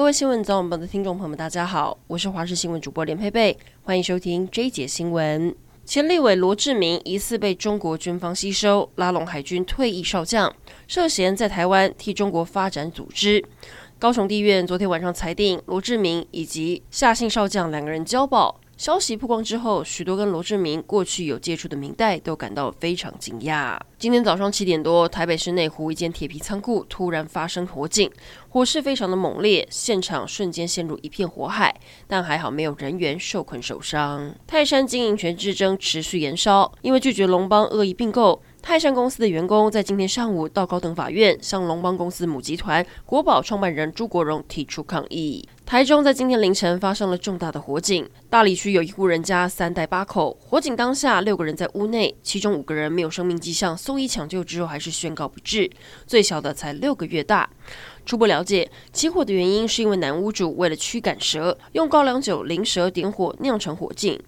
[0.00, 5.54] 各位新闻早晚报的听众朋友们，大家好，我是华视新闻主播连佩佩，欢迎收听这一节新闻。
[5.84, 10.50] 前立委罗志明疑似被中国军方吸收，拉拢海军退役少将，
[10.88, 13.44] 涉嫌在台湾替中国发展组织。
[13.98, 18.58] 高雄地院昨天晚上裁定，罗志明以及夏姓少将两个人交保。
[18.80, 23.78] 消息曝光之后，许多跟罗志明过去有接触的明代都感到非常惊讶。
[23.98, 28.10] 今天早上七点多，台北市内湖一间铁皮仓库突然发生火警，
[28.48, 34.34] 火势非常的猛烈，现场瞬间陷入一片火海，但还好没有人员受困受伤。
[34.46, 38.40] 泰山经营权之争持续延烧，因为拒绝龙邦恶意并购。
[38.62, 45.46] 泰山公司的员工在今天上午到高等法院向龙邦公司母集团国宝创办人朱国荣提出抗议。
[45.70, 55.70] 台中在今天凌晨发生了重大的火警，大里区有一户人家三代八口，火警当下六个人在屋内，其中五个人没有生命迹象，送医抢救之后还是宣告不治，
[56.08, 57.48] 最小的才六个月大。
[58.04, 64.20] 初步了解，起火的原因是因为男屋主为了驱赶蛇，用高粱酒淋蛇点火酿成火警。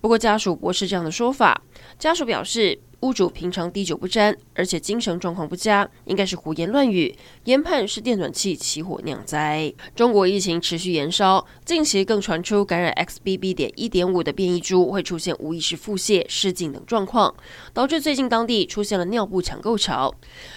[0.00, 1.62] 不过家属驳斥这样的说法，
[1.96, 2.76] 家属表示。
[3.00, 7.14] 屋主平常滴酒不沾，而且精神状况不佳，应该是胡言乱语。
[7.44, 9.72] 研判是电暖器起火酿灾。
[9.94, 13.54] 中国疫情持续延烧，近期更传出感染 XBB.
[13.54, 17.32] 点一点五的变异株会出现无意识腹泻、失禁等状况，
[17.72, 20.12] 导致最近当地出现了尿布抢购潮。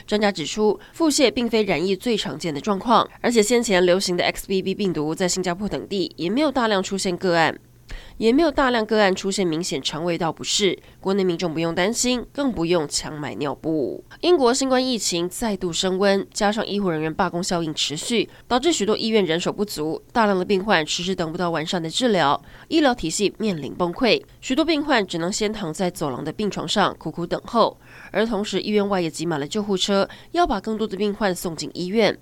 [0.08, 7.60] 专家指出，腹泻并非染疫最常见的状况，而且先前流行的 XBB 病毒在新加坡等地也没有大量出现个案。
[8.18, 14.04] 也没有大量个案出现明显肠胃道不适，国内民众不用担心，更不用抢买尿布。
[14.22, 27.78] 英国新冠疫情再度升温，加上医护人员罢工效应持续，导致许多医院人手不足，大量的病患迟迟等不到完善的治疗，医疗体系面临崩溃，许多病患只能先躺在走廊的病床上苦苦等候，
[28.12, 32.18] 而同时医院外也挤满了救护车，要把更多的病患送进医院。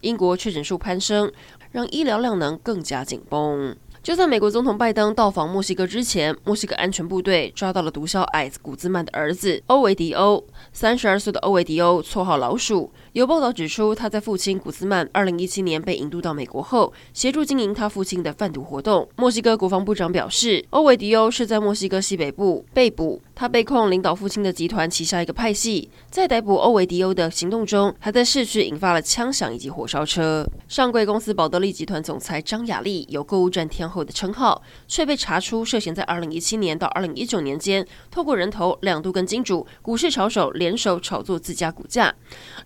[0.00, 1.30] 英国确诊数攀升，
[1.70, 3.76] 让医疗量能更加紧绷。
[4.02, 10.44] 就在美国总统拜登到访墨西哥之前，墨西哥安全部队抓到了毒枭矮子古兹曼的儿子欧维迪欧。
[10.72, 12.90] 三十二岁的欧维迪欧，绰号“老鼠”。
[13.12, 19.08] 有报道指出，他在父亲古兹曼二零一七年被引渡到美国后，协助经营他父亲的贩毒活动。
[19.14, 25.90] 墨西哥国防部长表示，欧维迪欧是在墨西哥西北部被捕，他被控领导父亲的集团旗下一个派系。
[26.08, 30.46] 在逮捕欧维迪欧的行动中，还在市区引发了枪响以及火烧车。
[30.68, 42.14] 上柜公司宝得利集团总裁张雅丽有购物战天后的称号，却被查出涉嫌在二零一七年到二零一九年间，透过人头两度跟金主、股市炒手联手炒作自家股价，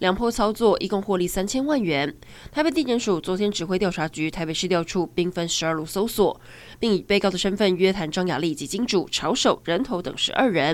[0.01, 2.15] 两波操作一共获利三千万元。
[2.53, 6.39] 台北地检署昨天指挥调查局台北市调处兵分十二路搜索，
[6.79, 10.66] 并以被告的身份约谈张雅丽及金主、炒手、人头等十二人。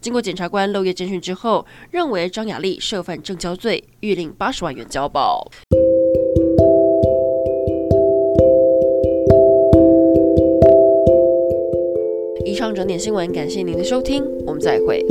[0.00, 5.50] 经过检察官漏夜侦讯之后，认为张雅丽涉犯证交罪，预令八十万元交保。
[12.44, 15.04] 以上整点新闻，感谢您的收听，我们再会。